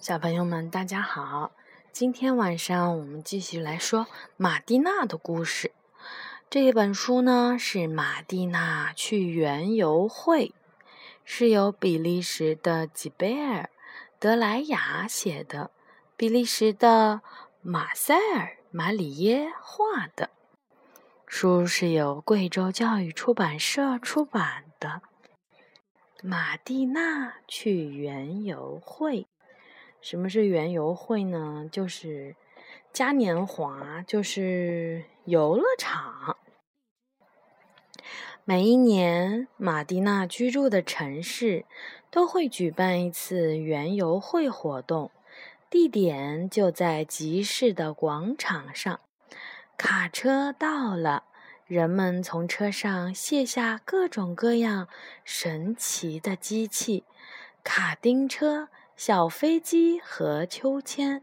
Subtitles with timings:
[0.00, 1.52] 小朋友们，大家好！
[1.92, 5.72] 今天晚上我们继续来说马蒂娜的故事。
[6.50, 10.48] 这一本书呢是《马蒂娜去园游会》，
[11.24, 13.62] 是由比利时的吉贝尔·
[14.18, 15.70] 德莱雅写的，
[16.16, 17.22] 比利时的
[17.62, 20.30] 马塞尔·马里耶画的。
[21.26, 25.02] 书是由贵州教育出版社出版的。
[26.22, 29.26] 马蒂娜去园游会。
[30.04, 31.66] 什么是园游会呢？
[31.72, 32.36] 就是
[32.92, 36.36] 嘉年华，就是游乐场。
[38.44, 41.64] 每一年，马蒂娜居住的城市
[42.10, 45.10] 都会举办一次园游会活动，
[45.70, 49.00] 地点就在集市的广场上。
[49.78, 51.24] 卡车到了，
[51.66, 54.86] 人们从车上卸下各种各样
[55.24, 57.04] 神奇的机器，
[57.62, 58.68] 卡丁车。
[58.96, 61.22] 小飞机和秋千，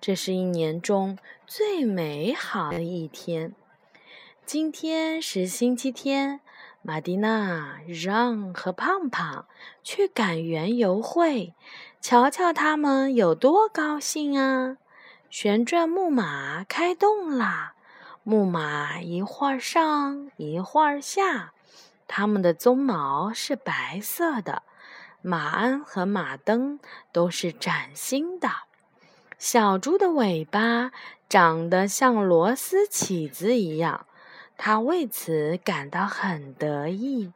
[0.00, 3.54] 这是一年中最美好的一天。
[4.46, 6.40] 今天是星期天，
[6.80, 9.44] 马蒂娜让和胖胖
[9.84, 11.52] 去赶园游会，
[12.00, 14.78] 瞧瞧他们有多高兴啊！
[15.28, 17.74] 旋转木马开动啦，
[18.22, 21.52] 木马一会儿上一会儿下，
[22.08, 24.62] 它们的鬃毛是白色的。
[25.22, 26.80] 马鞍和马灯
[27.12, 28.48] 都是崭新的，
[29.38, 30.92] 小猪的尾巴
[31.28, 34.06] 长得像螺丝起子一样，
[34.56, 37.32] 它为此感到很得意。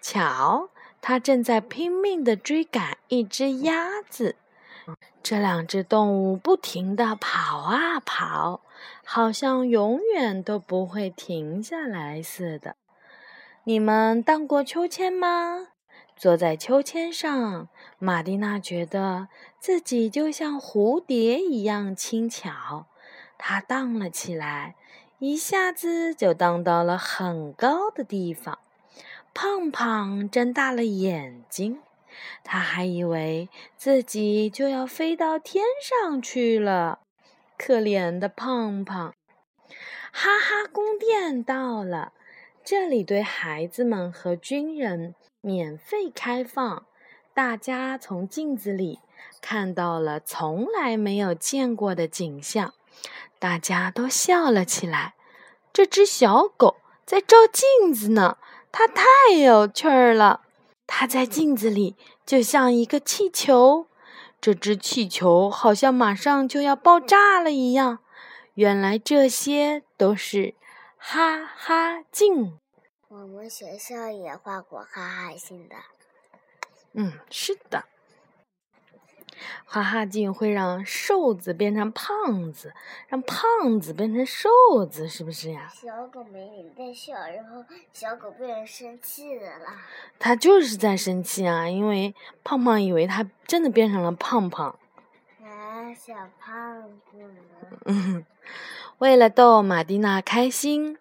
[0.00, 0.68] 瞧，
[1.00, 4.36] 它正在拼命地追赶一只鸭子。
[5.22, 8.60] 这两只动物不停地跑啊跑，
[9.04, 12.76] 好像永远都不会停下来似的。
[13.64, 15.68] 你们荡过秋千吗？
[16.22, 19.26] 坐在秋千上，玛蒂娜觉得
[19.58, 22.86] 自己就像蝴蝶一样轻巧。
[23.36, 24.76] 她荡了起来，
[25.18, 28.60] 一下子就荡到了很高的地方。
[29.34, 31.80] 胖胖睁大了眼睛，
[32.44, 37.00] 他还以为自己就要飞到天上去了。
[37.58, 39.12] 可怜的胖胖！
[40.12, 42.12] 哈哈宫殿到了，
[42.62, 45.16] 这里对孩子们和军人。
[45.44, 46.86] 免费开放，
[47.34, 49.00] 大家从镜子里
[49.40, 52.72] 看到了从来没有见过的景象，
[53.40, 55.14] 大家都笑了起来。
[55.72, 58.38] 这只小狗在照镜子呢，
[58.70, 59.04] 它太
[59.36, 60.42] 有趣儿了。
[60.86, 63.88] 它在镜子里就像一个气球，
[64.40, 67.98] 这只气球好像马上就要爆炸了一样。
[68.54, 70.54] 原来这些都是
[70.96, 72.61] 哈哈镜。
[73.12, 75.76] 我们学校也画过哈哈镜的。
[76.94, 77.84] 嗯，是的，
[79.66, 82.72] 哈哈镜会让瘦子变成胖子，
[83.08, 84.48] 让胖子变成瘦
[84.90, 85.70] 子，是不是呀？
[85.74, 87.62] 小狗没脸在笑，然后
[87.92, 89.66] 小狗变成生气的了。
[90.18, 94.78] 它就是在生气啊，因为胖胖以为它真的变成了胖胖。
[95.44, 97.30] 啊，小胖子。
[97.84, 98.24] 嗯，
[99.02, 100.96] 为了逗马蒂娜开心。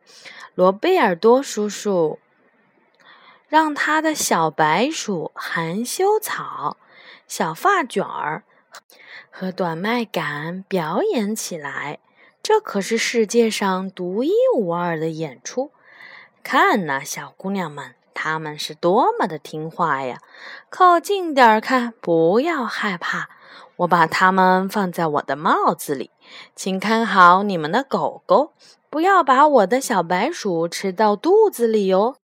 [0.56, 2.18] 罗贝尔多叔叔
[3.48, 6.78] 让他的小白鼠含羞草、
[7.28, 8.44] 小发卷儿
[9.30, 12.00] 和短麦秆表演起来，
[12.42, 15.72] 这可是世界上独一无二的演出。
[16.42, 20.18] 看呐，小姑娘们，他们是多么的听话呀！
[20.72, 23.30] 靠近点儿看，不要害怕，
[23.76, 26.10] 我把它们放在我的帽子里，
[26.56, 28.54] 请看好你们的狗狗。
[28.90, 32.18] 不要把我的小白鼠吃到肚子里哦！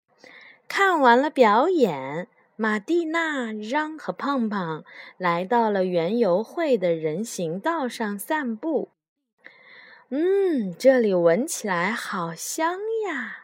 [0.68, 4.84] 看完了表演，马蒂娜、让和胖胖
[5.18, 8.90] 来到了园游会的人行道上散步。
[10.10, 13.44] 嗯，这里闻起来好香呀！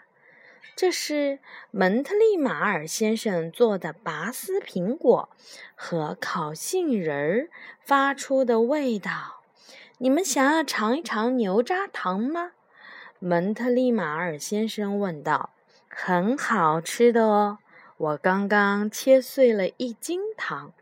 [0.75, 5.29] 这是蒙特利马尔先生做的拔丝苹果
[5.75, 7.49] 和烤杏仁儿
[7.79, 9.42] 发出的味道。
[10.03, 12.51] 你们想要尝一尝牛轧糖吗？
[13.19, 15.51] 蒙特利马尔先生问道
[15.87, 17.59] ：“很好吃的哦，
[17.95, 20.73] 我刚刚切碎了一斤糖，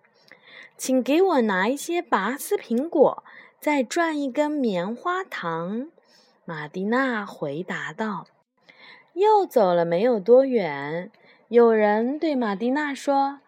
[0.75, 3.23] 请给我拿一些拔丝苹果，
[3.59, 5.91] 再转一根棉花糖。”
[6.43, 8.25] 马蒂娜回答道。
[9.13, 11.11] 又走了没有多远，
[11.47, 13.41] 有人对马蒂娜说：“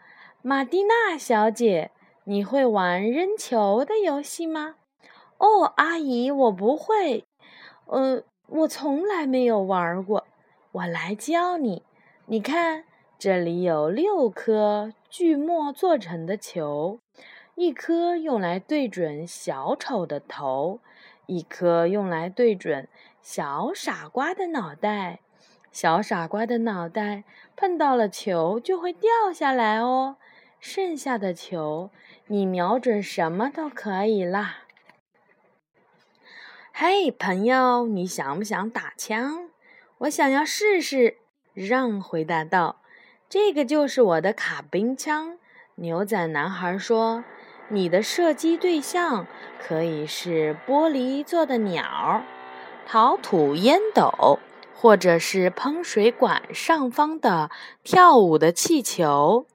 [0.44, 1.90] 马蒂娜小姐，
[2.26, 4.76] 你会玩扔球的游戏吗
[5.44, 7.26] ？”“哦，阿姨，我不会。
[7.88, 10.28] ”“呃。”我从来没有玩过，
[10.74, 11.82] 我来教你。
[12.28, 12.84] 你看，
[13.18, 17.00] 这里有六颗锯末做成的球，
[17.56, 20.82] 一颗用来对准小丑的头，
[21.26, 22.88] 一颗用来对准
[23.22, 25.22] 小傻瓜的脑袋。
[25.72, 27.24] 小傻瓜的脑袋
[27.56, 30.18] 碰到了球就会掉下来哦。
[30.60, 31.90] 剩下的球，
[32.28, 34.63] 你瞄准什么都可以啦。
[36.76, 39.50] 嘿，朋友，你想不想打枪？
[40.00, 41.18] 我想要试试。
[41.54, 42.82] 让回答道
[43.30, 45.38] ：“这个就是我的卡宾枪。”
[45.78, 47.24] 牛仔男孩说
[47.70, 49.28] ：“你的射击对象
[49.60, 52.24] 可以是玻璃做的鸟、
[52.88, 54.40] 陶土烟斗，
[54.74, 57.52] 或者是喷水管上方的
[57.84, 59.46] 跳舞的气球。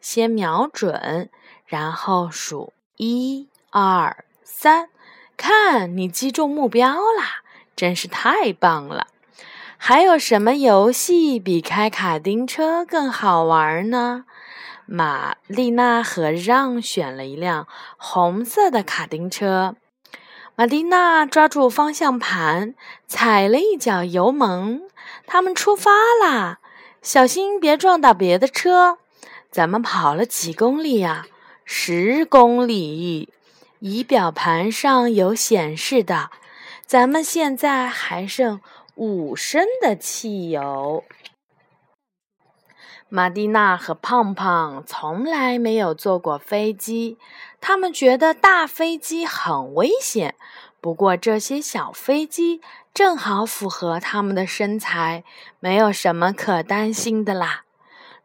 [0.00, 1.28] 先瞄准，
[1.66, 4.90] 然后数一二三。”
[5.38, 7.42] 看你击中目标啦，
[7.76, 9.06] 真是太棒了！
[9.76, 14.24] 还有什么游戏比开卡丁车更好玩呢？
[14.84, 19.76] 玛丽娜和让选了一辆红色的卡丁车。
[20.56, 22.74] 玛丽娜抓住方向盘，
[23.06, 24.82] 踩了一脚油门，
[25.24, 26.58] 他们出发啦！
[27.00, 28.98] 小心别撞到别的车。
[29.52, 31.26] 咱们跑了几公里呀？
[31.64, 33.32] 十公里。
[33.80, 36.30] 仪表盘上有显示的，
[36.84, 38.60] 咱们现在还剩
[38.96, 41.04] 五升的汽油。
[43.08, 47.16] 玛蒂娜和胖胖从来没有坐过飞机，
[47.60, 50.34] 他们觉得大飞机很危险。
[50.80, 52.60] 不过这些小飞机
[52.92, 55.24] 正好符合他们的身材，
[55.58, 57.64] 没有什么可担心的啦。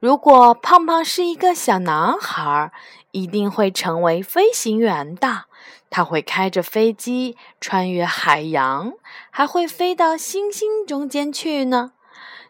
[0.04, 2.74] 如果胖胖是一个小男孩，
[3.12, 5.46] 一定会成为飞行员的。
[5.90, 8.96] 他会开着飞机穿越海洋，
[9.32, 11.94] 还会飞到星星中间去呢。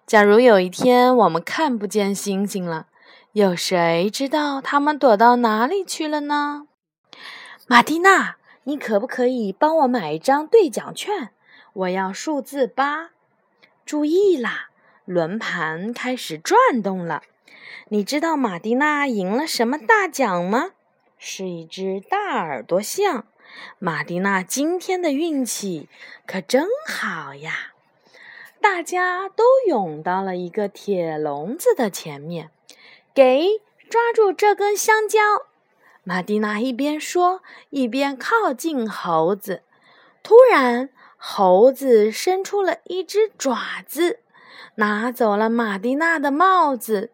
[0.07, 2.87] 假如有一天我们看不见星星了，
[3.33, 6.65] 有谁知道他们躲到哪里去了呢？
[7.67, 11.29] 马蒂娜，你可不可以帮我买一张兑奖券？
[11.73, 13.11] 我要数字八。
[13.85, 14.69] 注意啦，
[15.05, 17.21] 轮盘开始转动了。
[17.89, 20.71] 你知道马蒂娜赢了什么大奖吗？
[21.17, 23.25] 是一只大耳朵象。
[23.77, 25.87] 马蒂娜今天的运气
[26.25, 27.73] 可真好呀！
[28.59, 32.49] 大家都涌到了一个铁笼子的前面，
[33.13, 35.19] 给抓住这根香蕉。
[36.03, 39.61] 马蒂娜一边说，一边靠近猴子。
[40.23, 44.19] 突然，猴子伸出了一只爪子，
[44.75, 47.11] 拿走了马蒂娜的帽子。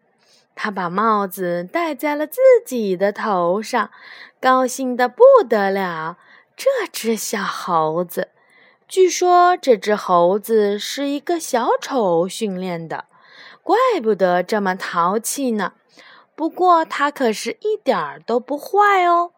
[0.62, 3.90] 他把帽子戴在了自己的头上，
[4.38, 6.18] 高兴得不得了。
[6.54, 8.28] 这只小猴子，
[8.86, 13.06] 据说这只猴子是一个小丑训练的，
[13.62, 15.72] 怪不得这么淘气呢。
[16.36, 19.32] 不过它可是一点儿都不坏哦。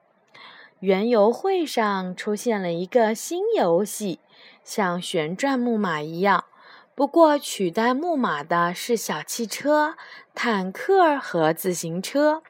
[0.81, 4.19] 园游会上出现了一个新游戏，
[4.65, 6.47] 像旋转木马一样，
[6.95, 9.97] 不过取代木马的是小汽车、
[10.35, 12.43] 坦克和自行车。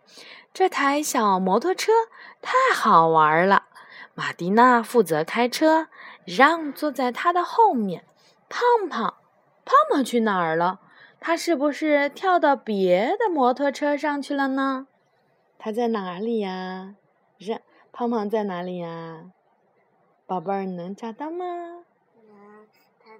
[0.53, 1.93] 这台小摩托车
[2.43, 3.65] 太好玩了。
[4.15, 5.87] 马蒂娜负责开车，
[6.27, 8.05] 让坐在他的后面。
[8.49, 9.15] 胖胖，
[9.65, 10.81] 胖胖去哪儿了？
[11.21, 14.89] 他是不是跳到别的摩托车上去了呢？
[15.57, 16.97] 他在哪里呀？
[17.39, 17.61] 让
[17.93, 19.31] 胖胖在哪里呀？
[20.27, 21.45] 宝贝儿，能找到吗？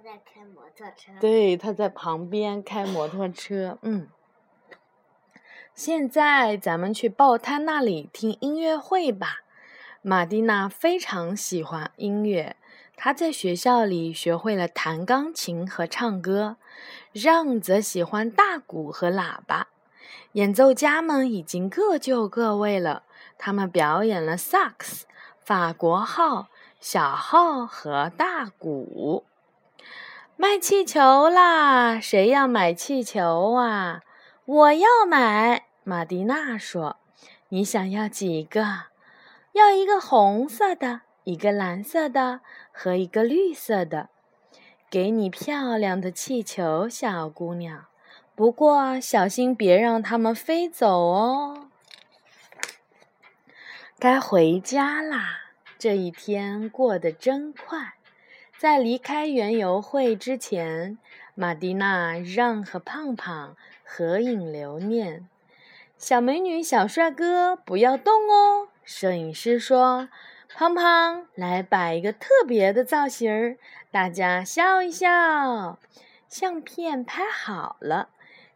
[0.03, 1.13] 在开摩托车。
[1.21, 3.77] 对，他在旁边开摩托车。
[3.83, 4.09] 嗯。
[5.73, 9.43] 现在咱们去报摊那里听音乐会吧。
[10.01, 12.57] 马蒂娜非常喜欢音乐，
[12.97, 16.57] 她在学校里学会了弹钢琴和唱歌。
[17.13, 19.69] 让则喜欢大鼓和喇叭。
[20.33, 23.03] 演奏家们已经各就各位了，
[23.37, 25.05] 他们表演了萨克斯、
[25.39, 26.47] 法国号、
[26.79, 29.23] 小号和大鼓。
[30.35, 31.99] 卖气球啦！
[31.99, 34.01] 谁要买气球啊？
[34.45, 35.67] 我要买。
[35.83, 36.97] 玛蒂娜说
[37.49, 38.85] ：“你想要几个？”
[39.53, 44.09] 要一个红色的，一个蓝色的和一个绿色的，
[44.89, 47.85] 给你漂亮的气球，小姑娘。
[48.33, 51.69] 不过小心别让它们飞走哦。
[53.99, 55.41] 该回家啦，
[55.77, 57.93] 这一天过得真快。
[58.63, 60.97] 在离开园游会之前，
[61.35, 65.27] 玛蒂娜让和胖胖合影留念。
[65.97, 68.69] 小美女、小帅哥，不要动哦。
[68.85, 70.07] 摄影师说
[70.55, 73.57] ：“胖胖，来摆一个特别的造型儿，
[73.91, 75.77] 大家笑一笑。”
[76.29, 78.07] 相片拍好了，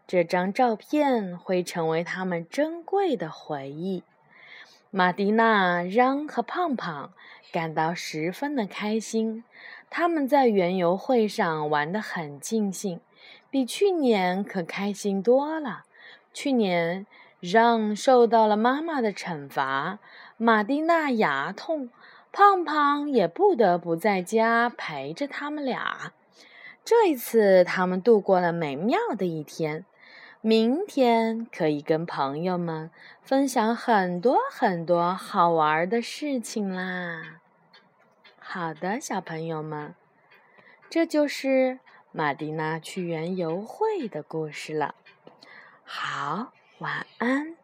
[0.08, 4.04] 这张照片会成为他们珍贵的回忆。
[4.90, 7.12] 马蒂娜、让和胖胖
[7.52, 9.44] 感到十分的开心。
[9.90, 13.00] 他们在园游会上玩得很尽兴，
[13.50, 15.84] 比去年可开心多了。
[16.34, 17.06] 去年，
[17.40, 20.00] 让受到了妈妈的惩罚，
[20.38, 21.90] 马蒂娜牙痛，
[22.32, 26.14] 胖胖也不得不在家陪着他们俩。
[26.86, 29.86] 这一次，他们度过了美妙的一天。
[30.42, 32.92] 明天可以跟朋友们
[33.22, 37.42] 分享很多很多好玩的事情啦！
[38.50, 39.94] 好的，小朋友们，
[40.90, 41.80] 这就是
[42.14, 44.96] 马蒂娜去园游会的故事了。
[45.84, 47.58] 好，晚安。